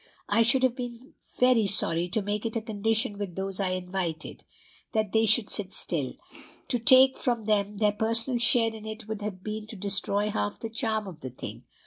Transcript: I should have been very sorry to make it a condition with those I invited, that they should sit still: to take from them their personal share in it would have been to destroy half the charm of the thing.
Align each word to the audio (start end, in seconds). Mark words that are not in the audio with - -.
I 0.27 0.41
should 0.41 0.63
have 0.63 0.75
been 0.75 1.13
very 1.37 1.67
sorry 1.67 2.09
to 2.09 2.23
make 2.23 2.43
it 2.43 2.55
a 2.55 2.61
condition 2.63 3.19
with 3.19 3.35
those 3.35 3.59
I 3.59 3.73
invited, 3.73 4.43
that 4.93 5.11
they 5.11 5.27
should 5.27 5.47
sit 5.47 5.71
still: 5.73 6.13
to 6.69 6.79
take 6.79 7.19
from 7.19 7.45
them 7.45 7.77
their 7.77 7.91
personal 7.91 8.39
share 8.39 8.73
in 8.73 8.87
it 8.87 9.07
would 9.07 9.21
have 9.21 9.43
been 9.43 9.67
to 9.67 9.75
destroy 9.75 10.29
half 10.29 10.59
the 10.59 10.71
charm 10.71 11.05
of 11.07 11.19
the 11.19 11.29
thing. 11.29 11.65